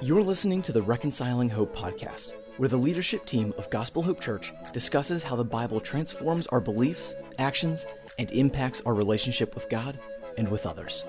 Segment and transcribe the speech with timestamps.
[0.00, 4.52] You're listening to the Reconciling Hope podcast, where the leadership team of Gospel Hope Church
[4.72, 7.86] discusses how the Bible transforms our beliefs, actions,
[8.18, 9.98] and impacts our relationship with God
[10.38, 11.04] and with others.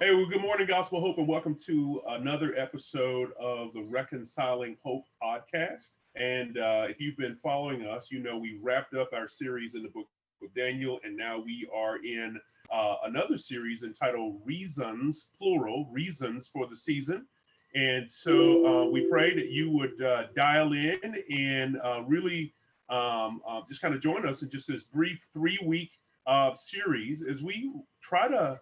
[0.00, 5.04] Hey, well, good morning, Gospel Hope, and welcome to another episode of the Reconciling Hope
[5.22, 5.98] podcast.
[6.16, 9.82] And uh, if you've been following us, you know we wrapped up our series in
[9.82, 10.06] the book
[10.42, 12.40] of Daniel, and now we are in
[12.72, 17.26] uh, another series entitled Reasons, plural, Reasons for the Season.
[17.74, 22.52] And so uh, we pray that you would uh, dial in and uh, really
[22.88, 25.90] um, uh, just kind of join us in just this brief three week
[26.26, 28.58] uh, series as we try to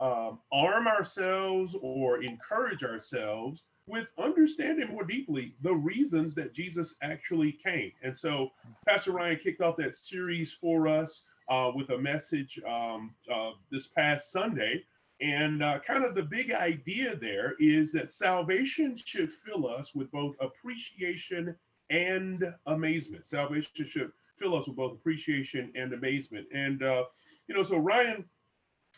[0.00, 7.52] um, arm ourselves or encourage ourselves with understanding more deeply the reasons that Jesus actually
[7.52, 7.90] came.
[8.02, 8.50] And so
[8.86, 13.86] Pastor Ryan kicked off that series for us uh, with a message um, uh, this
[13.86, 14.82] past Sunday.
[15.20, 20.10] And uh, kind of the big idea there is that salvation should fill us with
[20.10, 21.54] both appreciation
[21.90, 23.26] and amazement.
[23.26, 26.46] Salvation should fill us with both appreciation and amazement.
[26.52, 27.04] And, uh,
[27.46, 28.24] you know, so Ryan,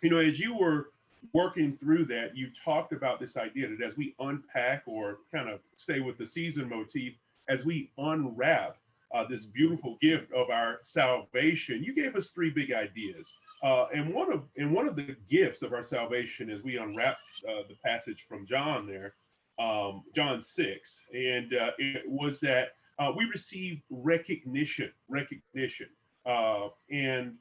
[0.00, 0.90] you know, as you were
[1.32, 5.58] working through that, you talked about this idea that as we unpack or kind of
[5.76, 7.14] stay with the season motif,
[7.48, 8.76] as we unwrap
[9.14, 13.32] uh, this beautiful gift of our salvation, you gave us three big ideas.
[13.62, 17.16] Uh, and one of and one of the gifts of our salvation as we unwrap
[17.48, 19.14] uh, the passage from John there,
[19.58, 25.88] um, John six, and uh, it was that uh, we receive recognition, recognition,
[26.26, 27.36] uh, and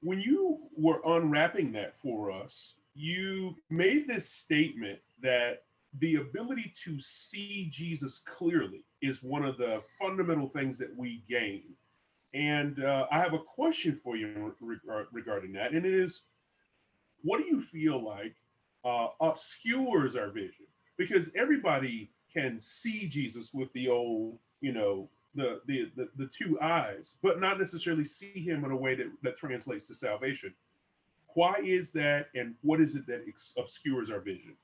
[0.00, 5.64] when you were unwrapping that for us, you made this statement that
[5.98, 11.62] the ability to see Jesus clearly is one of the fundamental things that we gain.
[12.34, 14.54] And uh, I have a question for you
[15.12, 15.72] regarding that.
[15.72, 16.22] And it is
[17.22, 18.34] what do you feel like
[18.84, 20.66] uh, obscures our vision?
[20.96, 26.58] Because everybody can see Jesus with the old, you know, the, the the the two
[26.60, 30.52] eyes, but not necessarily see him in a way that, that translates to salvation.
[31.34, 34.56] Why is that, and what is it that ex- obscures our vision?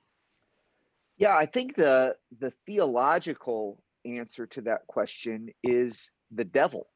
[1.16, 6.88] Yeah, I think the the theological answer to that question is the devil.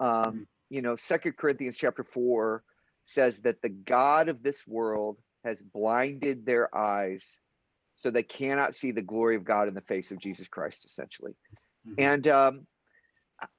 [0.00, 0.42] Um, mm-hmm.
[0.70, 2.62] You know, Second Corinthians chapter four
[3.04, 7.38] says that the God of this world has blinded their eyes
[8.00, 11.32] so they cannot see the glory of God in the face of Jesus Christ, essentially.
[11.86, 11.94] Mm-hmm.
[11.98, 12.66] And um,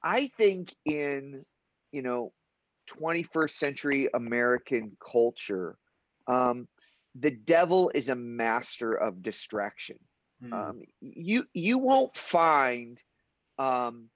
[0.02, 1.44] I think in,
[1.92, 2.32] you know,
[2.88, 5.76] 21st century American culture,
[6.26, 6.68] um,
[7.14, 9.98] the devil is a master of distraction.
[10.42, 10.52] Mm.
[10.52, 13.00] Um, you you won't find
[13.58, 14.08] um,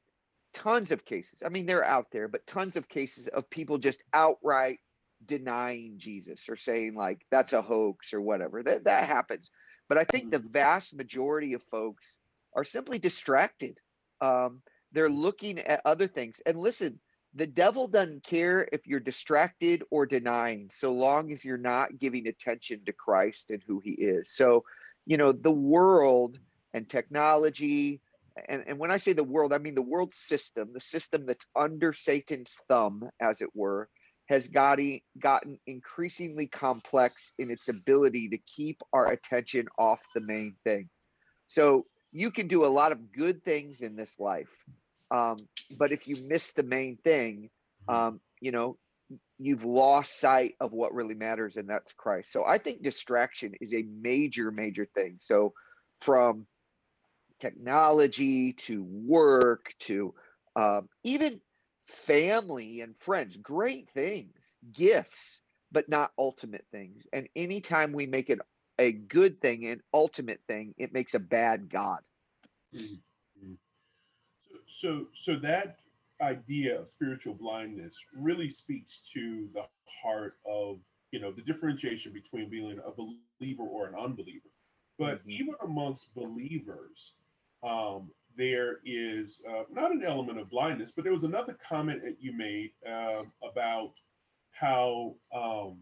[0.53, 1.43] tons of cases.
[1.45, 4.81] I mean, they're out there, but tons of cases of people just outright
[5.25, 8.63] denying Jesus or saying like that's a hoax or whatever.
[8.63, 9.51] That that happens.
[9.89, 10.31] But I think mm.
[10.33, 12.19] the vast majority of folks
[12.55, 13.79] are simply distracted.
[14.21, 16.41] Um, they're looking at other things.
[16.47, 17.01] And listen,
[17.34, 22.29] the devil doesn't care if you're distracted or denying, so long as you're not giving
[22.29, 24.31] attention to Christ and who he is.
[24.31, 24.65] So,
[25.06, 26.38] you know, the world
[26.72, 28.00] and technology,
[28.48, 31.47] and, and when I say the world, I mean the world system, the system that's
[31.54, 33.88] under Satan's thumb, as it were,
[34.28, 34.78] has got,
[35.19, 40.88] gotten increasingly complex in its ability to keep our attention off the main thing.
[41.47, 44.48] So you can do a lot of good things in this life
[45.10, 45.36] um,
[45.78, 47.50] but if you miss the main thing,
[47.88, 47.94] mm-hmm.
[47.94, 48.76] um, you know,
[49.39, 52.33] you've lost sight of what really matters, and that's Christ.
[52.33, 55.17] So I think distraction is a major, major thing.
[55.21, 55.55] So
[56.00, 56.47] from
[57.41, 60.15] technology to work to
[60.56, 61.41] um, even
[61.87, 67.06] family and friends, great things, gifts, but not ultimate things.
[67.12, 68.39] And anytime we make it
[68.78, 72.01] a good thing, an ultimate thing, it makes a bad God.
[72.75, 72.95] Mm-hmm
[74.66, 75.78] so so that
[76.25, 79.62] idea of spiritual blindness really speaks to the
[80.03, 80.79] heart of
[81.11, 84.49] you know the differentiation between being a believer or an unbeliever
[84.99, 85.31] but mm-hmm.
[85.31, 87.15] even amongst believers
[87.63, 92.16] um, there is uh, not an element of blindness but there was another comment that
[92.21, 93.93] you made uh, about
[94.51, 95.78] how um,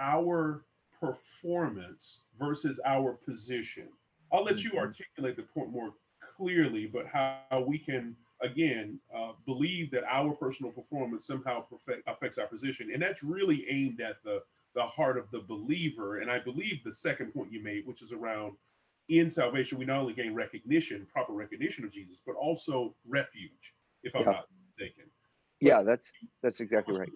[0.00, 0.64] our
[1.00, 3.88] performance versus our position
[4.32, 4.74] i'll let mm-hmm.
[4.74, 5.92] you articulate the point more
[6.38, 12.38] clearly, but how we can again uh, believe that our personal performance somehow perfect, affects
[12.38, 14.42] our position, and that's really aimed at the
[14.74, 16.18] the heart of the believer.
[16.18, 18.54] And I believe the second point you made, which is around
[19.08, 23.74] in salvation, we not only gain recognition, proper recognition of Jesus, but also refuge.
[24.02, 24.30] If I'm yeah.
[24.30, 24.46] not
[24.76, 25.04] mistaken.
[25.60, 26.12] Yeah, that's
[26.42, 27.10] that's exactly right.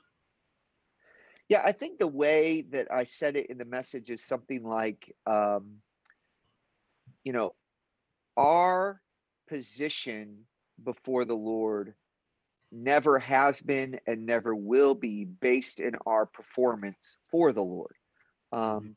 [1.49, 5.15] Yeah, I think the way that I said it in the message is something like
[5.27, 5.77] um,
[7.25, 7.55] you know,
[8.37, 9.01] our
[9.49, 10.47] position
[10.85, 11.95] before the Lord
[12.73, 17.95] never has been and never will be based in our performance for the Lord.
[18.53, 18.97] Um,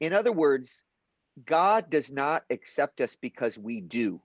[0.00, 0.82] in other words,
[1.44, 4.20] God does not accept us because we do.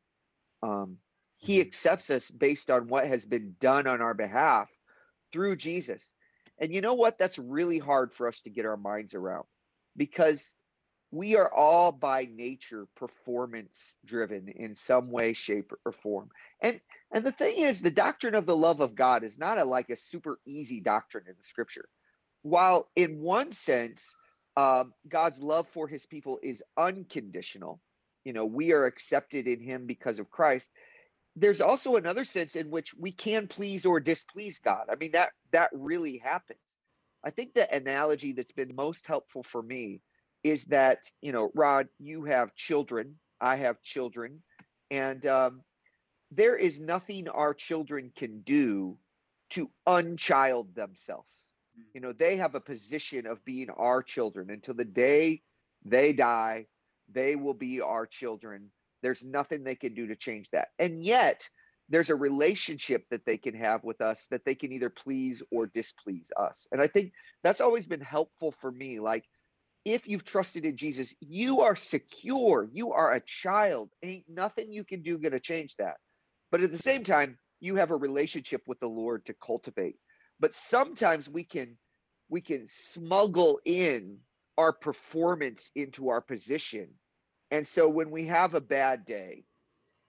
[0.64, 1.00] Um,
[1.38, 1.62] he Mhm.
[1.62, 4.70] accepts us based on what has been done on our behalf
[5.32, 6.14] through Jesus.
[6.60, 7.18] And you know what?
[7.18, 9.46] That's really hard for us to get our minds around
[9.98, 10.54] because
[11.16, 16.30] we are all by nature performance driven in some way shape or form.
[16.62, 16.82] And
[17.12, 19.90] and the thing is the doctrine of the love of god is not a like
[19.90, 21.88] a super easy doctrine in the scripture.
[22.42, 24.16] While in one sense
[24.58, 27.82] um, god's love for his people is unconditional
[28.24, 30.72] you know we are accepted in him because of christ
[31.36, 34.86] there's also another sense in which we can please or displease god.
[34.90, 36.60] I mean that that really happens.
[37.24, 40.02] I think the analogy that's been most helpful for me
[40.46, 44.42] is that you know rod you have children i have children
[44.92, 45.62] and um,
[46.32, 48.98] there is nothing our children can do
[49.52, 51.52] to unchild themselves.
[51.94, 54.50] You know they have a position of being our children.
[54.50, 55.42] Until the day
[55.84, 56.68] they die
[57.12, 58.72] they will be our children.
[59.04, 60.70] There's nothing they can do to change that.
[60.80, 61.48] And yet
[61.90, 65.68] there's a relationship that they can have with us that they can either please or
[65.68, 66.68] displease us.
[66.72, 67.14] And i think
[67.44, 69.00] that's always been helpful for me.
[69.00, 69.26] Like
[69.86, 72.68] if you've trusted in Jesus, you are secure.
[72.74, 73.92] You are a child.
[74.02, 75.98] Ain't nothing you can do going to change that.
[76.52, 79.98] But at the same time, you have a relationship with the Lord to cultivate.
[80.40, 81.78] But sometimes we can
[82.28, 84.18] we can smuggle in
[84.58, 86.90] our performance into our position.
[87.52, 89.44] And so when we have a bad day,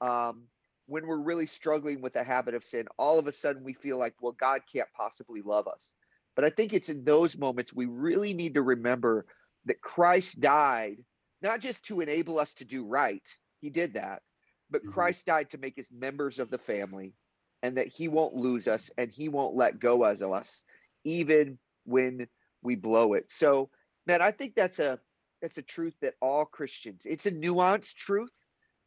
[0.00, 0.44] um,
[0.86, 3.98] when we're really struggling with a habit of sin, all of a sudden we feel
[3.98, 5.94] like, well, God can't possibly love us.
[6.34, 9.26] But I think it's in those moments we really need to remember
[9.66, 11.04] that Christ died
[11.42, 13.22] not just to enable us to do right,
[13.60, 14.22] he did that,
[14.70, 14.92] but Mhm.
[14.92, 17.14] Christ died to make us members of the family
[17.62, 20.64] and that he won't lose us and he won't let go as of us
[21.04, 22.28] even when
[22.62, 23.30] we blow it.
[23.30, 23.70] So,
[24.06, 25.00] man, I think that's a
[25.42, 28.32] that's a truth that all Christians, it's a nuanced truth,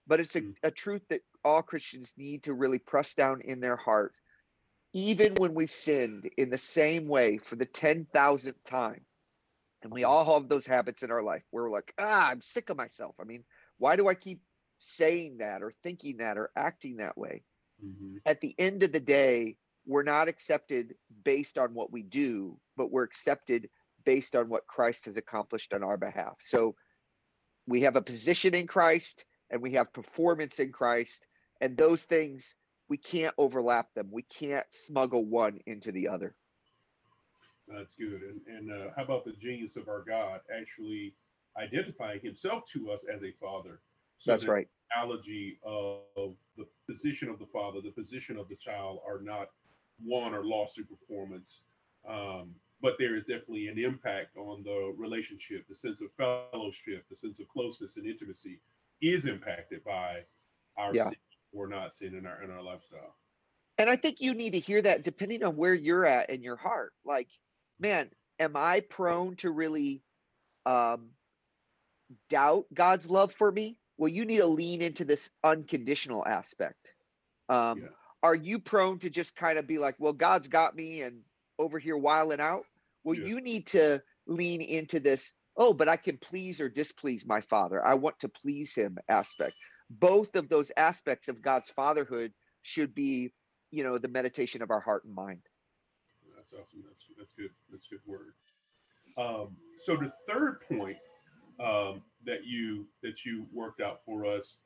[0.08, 0.56] but it's a, Mm.
[0.64, 4.16] a truth that all Christians need to really press down in their heart.
[4.94, 9.06] Even when we sinned in the same way for the 10,000th time,
[9.82, 12.70] and we all have those habits in our life where we're like, ah, I'm sick
[12.70, 13.16] of myself.
[13.20, 13.44] I mean,
[13.78, 14.42] why do I keep
[14.80, 17.44] saying that or thinking that or acting that way?
[17.84, 18.22] Mhm.
[18.26, 22.92] At the end of the day, we're not accepted based on what we do, but
[22.92, 23.70] we're accepted
[24.04, 26.38] based on what Christ has accomplished on our behalf.
[26.42, 26.76] So
[27.66, 31.26] we have a position in Christ and we have performance in Christ,
[31.62, 32.56] and those things
[32.88, 34.10] we can't overlap them.
[34.12, 36.36] We can't smuggle one into the other.
[37.70, 38.22] That's good.
[38.24, 41.16] And and uh, how about the genius of our God actually
[41.58, 43.82] identifying Himself to us as a Father?
[44.18, 44.68] So That's that right.
[44.68, 49.50] the Analogy of the position of the father, the position of the child are not
[50.04, 51.62] won or lost through performance,
[52.08, 57.16] um, but there is definitely an impact on the relationship, the sense of fellowship, the
[57.16, 58.60] sense of closeness and intimacy
[59.02, 60.26] is impacted by
[60.76, 61.06] our Yeah.
[61.06, 61.18] sin
[61.54, 63.16] or not sin in our in our lifestyle.
[63.78, 66.58] And I think you need to hear that depending on where you're at in your
[66.58, 66.94] heart.
[67.06, 67.30] Like,
[67.80, 68.10] man,
[68.40, 70.02] am I prone to really
[70.66, 71.10] um,
[72.30, 73.78] doubt God's love for me?
[73.98, 76.94] Well, you need to lean into this unconditional aspect.
[77.50, 77.88] Um, Yeah.
[78.22, 81.22] Are you prone to just kind of be like, well, God's got me and
[81.58, 82.66] over here wiling out?
[83.04, 83.28] Well, Yeah.
[83.28, 87.84] you need to lean into this, oh, but I can please or displease my father.
[87.86, 89.56] I want to please him aspect.
[89.90, 93.32] Both of those aspects of God's fatherhood should be,
[93.72, 95.42] you know, the meditation of our heart and mind.
[96.40, 96.84] That's awesome.
[96.88, 97.50] That's that's good.
[97.70, 98.34] That's good word.
[99.18, 100.98] Um, so the third point
[101.60, 104.60] um, that you that you worked out for us,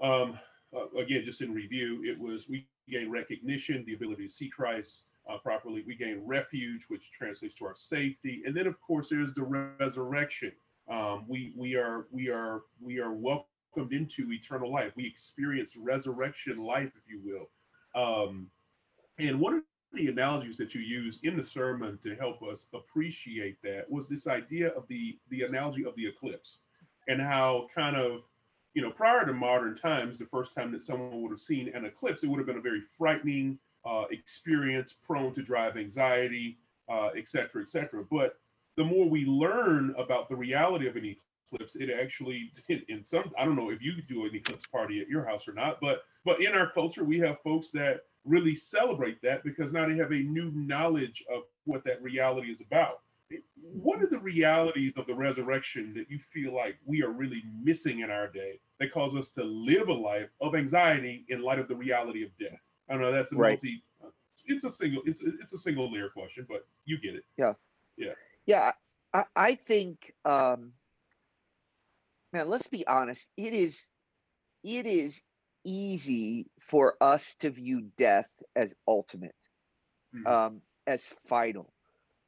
[0.00, 0.38] um,
[0.74, 5.04] uh, again, just in review, it was we gain recognition, the ability to see Christ
[5.28, 5.82] uh, properly.
[5.84, 10.52] We gain refuge, which translates to our safety, and then of course there's the resurrection.
[10.88, 14.92] Um, we we are we are we are welcomed into eternal life.
[14.94, 17.48] We experience resurrection life, if you will.
[18.00, 18.50] Um,
[19.18, 19.62] and one of
[19.94, 24.26] the analogies that you use in the sermon to help us appreciate that was this
[24.26, 26.58] idea of the the analogy of the eclipse
[27.08, 28.24] and how kind of
[28.74, 31.84] you know prior to modern times the first time that someone would have seen an
[31.84, 36.58] eclipse it would have been a very frightening uh, experience prone to drive anxiety
[36.88, 38.04] uh, et cetera et cetera.
[38.10, 38.38] But
[38.76, 41.04] the more we learn about the reality of an
[41.60, 45.08] it actually in, in some i don't know if you do an eclipse party at
[45.08, 49.20] your house or not but but in our culture we have folks that really celebrate
[49.22, 53.00] that because now they have a new knowledge of what that reality is about.
[53.60, 58.00] What are the realities of the resurrection that you feel like we are really missing
[58.00, 61.68] in our day that cause us to live a life of anxiety in light of
[61.68, 62.60] the reality of death?
[62.88, 63.58] I know that's a Right.
[63.62, 63.82] multi.
[64.46, 65.02] It's a single.
[65.06, 67.24] It's a, it's a single layer question, but you get it.
[67.36, 67.54] Yeah.
[67.96, 68.12] Yeah.
[68.46, 68.72] Yeah,
[69.14, 70.72] I, I think, um,
[72.34, 73.28] man, let's be honest.
[73.38, 73.88] It is,
[74.64, 75.20] it is
[75.64, 79.36] easy for us to view death as ultimate,
[80.12, 80.36] Mhm.
[80.36, 81.72] um, as final,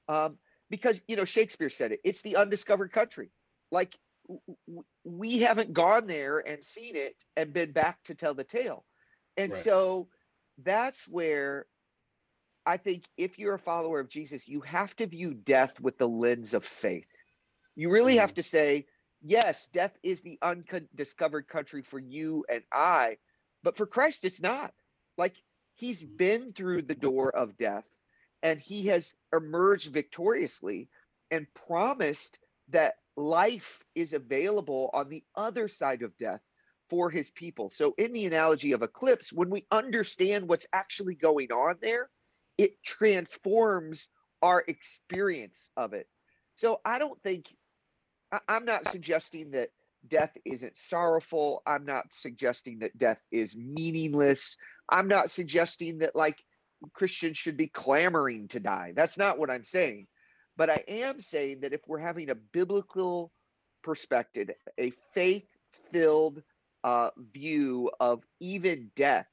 [0.09, 0.39] um,
[0.71, 2.01] because you know Shakespeare said it.
[2.05, 3.31] It's the undiscovered country.
[3.73, 3.97] Like
[4.29, 8.85] w- we haven't gone there and seen it and been back to tell the tale,
[9.37, 9.69] and Right.
[9.69, 10.09] so
[10.59, 11.67] that's where
[12.67, 16.09] I think if you're a follower of Jesus, you have to view death with the
[16.09, 17.09] lens of faith.
[17.77, 18.87] You really have to say,
[19.29, 23.19] yes, death is the undiscovered country for you and I,
[23.63, 24.73] but for Christ, it's not.
[25.19, 25.35] Like
[25.75, 26.17] he's mm.
[26.17, 27.85] been through the door of death
[28.43, 30.89] and he has emerged victoriously
[31.31, 36.41] and promised that life is available on the other side of death
[36.89, 37.71] for his people.
[37.71, 42.11] So, in the analogy of eclipse, when we understand what's actually going on there,
[42.59, 44.09] it transforms
[44.43, 46.09] our experience of it.
[46.55, 47.55] So I don't think
[48.33, 49.71] I- I'm not suggesting that
[50.07, 51.63] death isn't sorrowful.
[51.67, 54.57] I'm not suggesting that death is meaningless.
[54.91, 56.43] I'm not suggesting that like
[56.95, 58.93] Christians should be clamoring to die.
[58.97, 60.09] That's not what I'm saying.
[60.57, 63.33] But I am saying that if we're having a biblical
[63.83, 65.49] perspective, a faith
[65.93, 66.43] filled
[66.85, 69.29] uh, view of even death,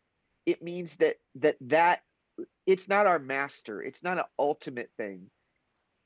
[0.46, 2.02] it means that that that
[2.66, 5.30] it's not our master it's not an ultimate thing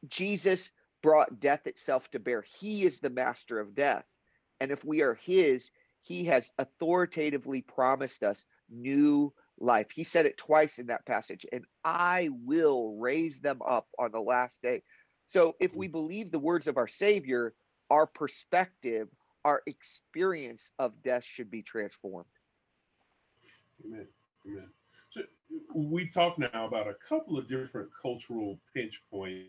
[0.08, 4.06] jesus brought death itself to bear he is the master of death
[4.60, 10.38] and if we are his he has authoritatively promised us new life he said it
[10.38, 14.82] twice in that passage and i will raise them up on the last day
[15.26, 17.54] so if we believe the words of our savior
[17.90, 19.08] our perspective
[19.46, 22.26] our experience of death should be transformed
[23.86, 24.08] Amen.
[24.48, 24.68] Amen.
[25.10, 25.22] So
[25.74, 29.48] we've talked now about a couple of different cultural pinch points.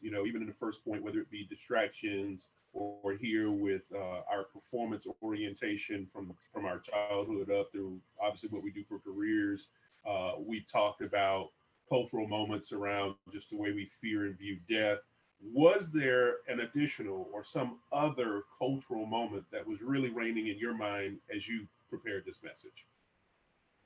[0.00, 4.20] You know, even in the first point, whether it be distractions or here with uh,
[4.30, 9.68] our performance orientation from from our childhood up through obviously what we do for careers.
[10.06, 11.48] Uh, we talked about
[11.88, 14.98] cultural moments around just the way we fear and view death.
[15.42, 20.74] Was there an additional or some other cultural moment that was really reigning in your
[20.74, 22.86] mind as you prepared this message?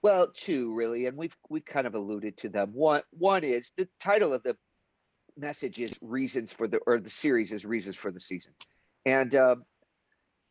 [0.03, 2.73] Well, two really, and we've we kind of alluded to them.
[2.75, 4.57] One one is the title of the
[5.37, 8.55] message is reasons for the or the series is reasons for the season,
[9.05, 9.65] and um,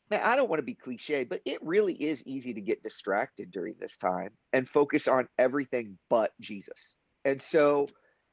[0.10, 3.52] man, I don't want to be cliche, but it really is easy to get distracted
[3.52, 6.96] during this time and focus on everything but Jesus.
[7.26, 7.88] And so,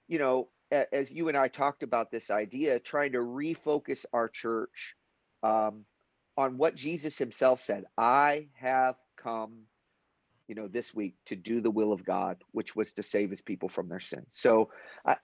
[0.09, 4.95] you know, as you and I talked about this idea, trying to refocus our church
[5.43, 5.85] um,
[6.37, 9.67] on what Jesus Himself said: "I have come."
[10.49, 13.41] you know, this week to do the will of God, which was to save his
[13.41, 14.27] people from their sins.
[14.31, 14.71] So
[15.07, 15.15] I,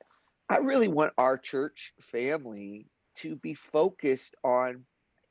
[0.48, 2.86] I really want our church family
[3.16, 4.84] to be focused on,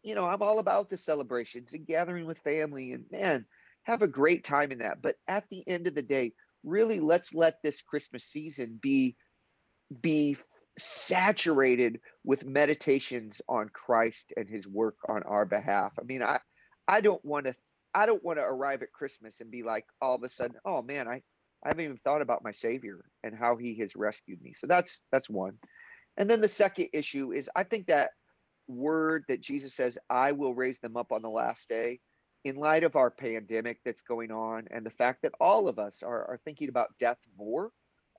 [0.04, 3.46] you know, I'm all about the celebrations and gathering with family and man,
[3.84, 5.02] have a great time in that.
[5.02, 9.16] But at the end of the day, really let's let this Christmas season be
[10.02, 10.36] be
[10.78, 15.94] saturated with meditations on Christ and his work on our behalf.
[16.00, 16.40] I mean, I
[16.88, 17.56] I don't want to
[17.94, 20.82] I don't want to arrive at Christmas and be like all of a sudden, oh
[20.82, 21.22] man, I,
[21.66, 24.54] I haven't even thought about my Savior and how He has rescued me.
[24.54, 25.58] So that's that's one.
[26.18, 28.12] And then the second issue is I think that
[28.68, 32.00] word that Jesus says, I will raise them up on the last day,
[32.46, 36.04] in light of our pandemic that's going on and the fact that all of us
[36.04, 37.72] are, are thinking about death more,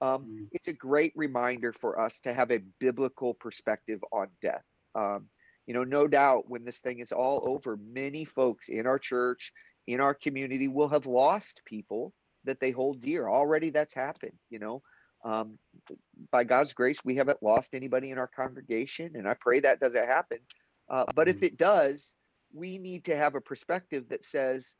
[0.02, 0.48] um, Mm.
[0.52, 4.64] it's a great reminder for us to have a biblical perspective on death.
[4.94, 5.28] Um,
[5.66, 9.52] you know, no doubt when this thing is all over, many folks in our church,
[9.86, 12.12] in our community will have lost people
[12.46, 13.28] that they hold dear.
[13.28, 14.82] Already that's happened, you know.
[15.24, 15.58] Um,
[16.30, 20.06] by God's grace, we haven't lost anybody in our congregation, and I pray that doesn't
[20.06, 20.38] happen.
[20.88, 21.42] Uh, but if Mhm.
[21.44, 22.14] it does,
[22.52, 24.76] we need to have a perspective that says,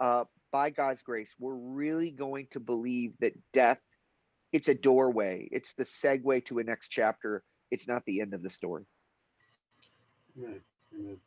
[0.00, 3.80] uh, by God's grace, we're really going to believe that death,
[4.52, 7.42] it's a doorway, it's the segue to a next chapter.
[7.70, 8.86] It's not the end of the story.
[10.38, 10.60] Amen.
[10.94, 11.20] Amen.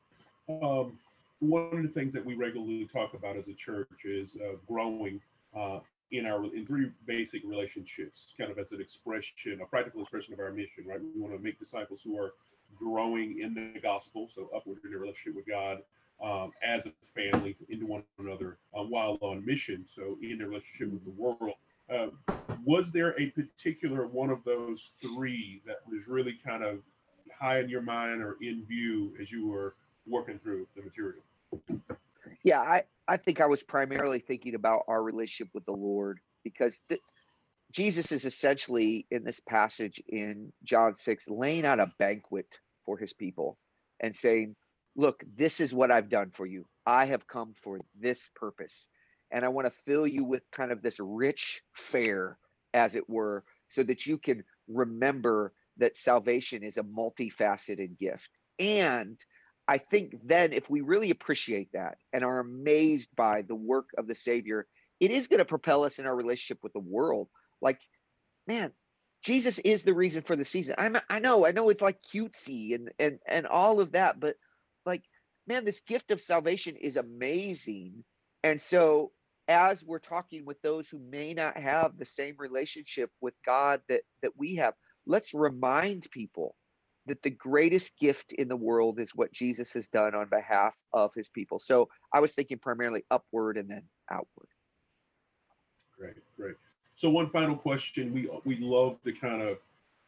[0.48, 1.00] Um,
[1.40, 5.22] one of the things that we regularly talk about as a church is uh, growing
[5.56, 5.80] uh,
[6.12, 10.40] in our in three basic relationships, kind of as an expression, a practical expression of
[10.40, 10.86] our mission.
[10.86, 12.34] Right, we want to make disciples who are
[12.76, 15.80] growing in the gospel, so upward in their relationship with God,
[16.22, 19.86] um, as a family, into one another, uh, while on mission.
[19.88, 21.56] So in their relationship with the world.
[21.90, 22.08] Uh,
[22.64, 26.80] was there a particular one of those three that was really kind of
[27.38, 31.22] high in your mind or in view as you were working through the material?
[32.44, 36.82] Yeah, I, I think I was primarily thinking about our relationship with the Lord because
[36.90, 37.02] th-
[37.72, 42.48] Jesus is essentially in this passage in John 6 laying out a banquet
[42.86, 43.58] for his people
[44.00, 44.56] and saying,
[44.96, 46.66] Look, this is what I've done for you.
[46.86, 48.88] I have come for this purpose.
[49.32, 52.38] And I want to fill you with kind of this rich fare,
[52.74, 58.30] as it were, so that you can remember that salvation is a multifaceted gift.
[58.60, 59.24] And
[59.72, 64.06] I think then, if we really appreciate that and are amazed by the work of
[64.06, 64.68] the Savior,
[65.00, 67.30] it is going to propel us in our relationship with the world.
[67.62, 67.80] Like,
[68.48, 68.74] man,
[69.24, 70.76] Jesus is the reason for the season.
[70.78, 74.36] I'm, I know, I know it's like cutesy and and and all of that, but
[74.86, 75.04] like,
[75.48, 78.04] man, this gift of salvation is amazing.
[78.44, 79.14] And so,
[79.48, 84.02] as we're talking with those who may not have the same relationship with God that
[84.22, 84.74] that we have,
[85.06, 86.58] let's remind people
[87.08, 91.14] that the greatest gift in the world is what Jesus has done on behalf of
[91.14, 91.60] his people.
[91.60, 94.48] So I was thinking primarily upward and then outward.
[95.98, 96.56] Great, great.
[96.96, 98.14] So one final question.
[98.14, 99.58] We we love to kind of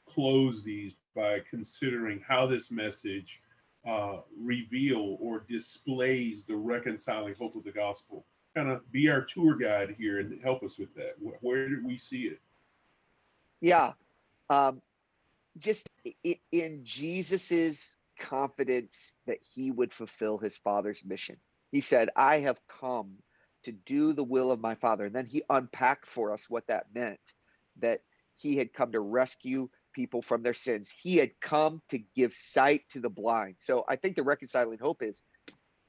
[0.06, 3.42] close these by considering how this message
[3.88, 8.26] uh, reveal or displays the reconciling hope of the gospel.
[8.56, 11.16] Kind of be our tour guide here and help us with that.
[11.20, 12.40] Where, where did we see it?
[13.62, 13.94] Yeah,
[14.50, 14.82] um,
[15.58, 15.90] just
[16.24, 21.38] in Jesus's confidence that he would fulfill his father's mission.
[21.72, 23.16] He said, I have come
[23.64, 25.06] to do the will of my father.
[25.06, 27.20] And then he unpacked for us what that meant
[27.80, 28.02] that
[28.36, 30.94] he had come to rescue people from their sins.
[31.02, 33.56] He had come to give sight to the blind.
[33.60, 35.22] So I think the reconciling hope is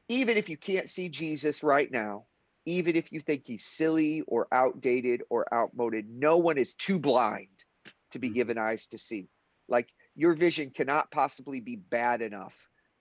[0.09, 2.27] even if you can't see Jesus right now,
[2.67, 7.65] even if you think he's silly or outdated or outmoded, no one is too blind
[8.11, 8.35] to be mm-hmm.
[8.35, 9.29] given eyes to see.
[9.69, 12.55] Like your vision cannot possibly be bad enough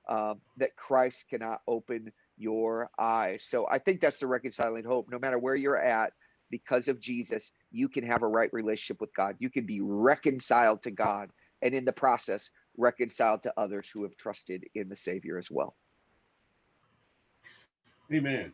[0.07, 3.43] uh, that Christ cannot open your eyes.
[3.43, 5.07] So I think that's the reconciling hope.
[5.09, 6.13] No matter where you're at,
[6.49, 9.35] because of Jesus, you can have a right relationship with God.
[9.39, 11.29] You can be reconciled to God,
[11.61, 15.75] and in the process, reconciled to others who have trusted in the Savior as well.
[18.11, 18.53] Amen.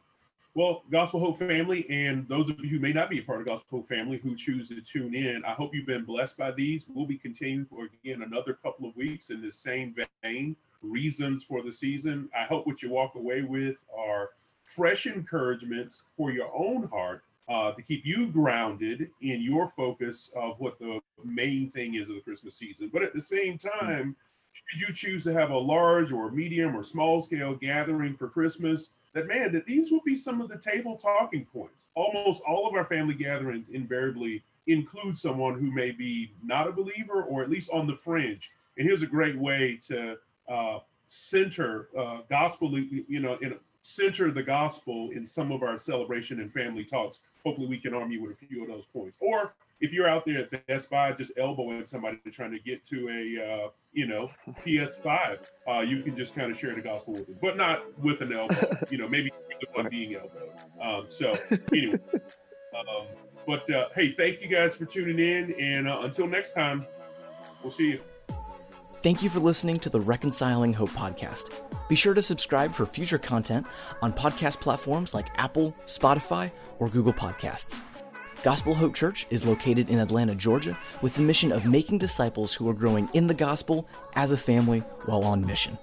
[0.56, 3.46] Well, Gospel Hope family, and those of you who may not be a part of
[3.46, 6.88] Gospel Hope family who choose to tune in, I hope you've been blessed by these.
[6.90, 10.56] We'll be continuing for again another couple of weeks in the same vein.
[10.82, 12.30] Reasons for the season.
[12.36, 14.32] I hope what you walk away with are
[14.66, 20.60] fresh encouragements for your own heart uh, to keep you grounded in your focus of
[20.60, 22.90] what the main thing is of the Christmas season.
[22.92, 24.16] But at the same time,
[24.52, 28.92] should you choose to have a large or medium or small scale gathering for Christmas,
[29.20, 31.88] that man, that these will be some of the table talking points.
[31.96, 37.24] Almost all of our family gatherings invariably include someone who may be not a believer
[37.24, 38.52] or at least on the fringe.
[38.78, 44.44] And here's a great way to uh, center uh, gospel, you know, in center the
[44.44, 47.22] gospel in some of our celebration and family talks.
[47.46, 49.18] Hopefully, we can arm you with a few of those points.
[49.20, 53.10] Or if you're out there at Best Buy just elbowing somebody trying to get to
[53.10, 54.30] a uh, you know
[54.65, 58.22] PS5, uh, you can just kind of share the gospel with them, but not with
[58.22, 58.78] an elbow.
[58.89, 60.52] You know, maybe the one being elbowed.
[60.82, 61.36] Um, so
[61.74, 62.00] anyway,
[62.78, 63.08] um,
[63.48, 66.86] but uh, hey, thank you guys for tuning in, and uh, until next time,
[67.62, 68.02] we'll see you.
[69.02, 71.52] Thank you for listening to the Reconciling Hope podcast.
[71.88, 73.65] Be sure to subscribe for future content
[74.02, 77.80] on podcast platforms like Apple, Spotify, or Google Podcasts.
[78.41, 82.69] Gospel Hope Church is located in Atlanta, Georgia, with the mission of making disciples who
[82.69, 85.78] are growing in the gospel as a family while on mission.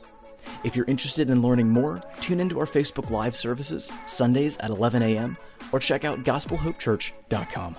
[0.64, 5.02] If you're interested in learning more, tune into our Facebook Live services Sundays at 11
[5.02, 5.36] a.m.
[5.70, 7.76] or check out gospelhopechurch.com.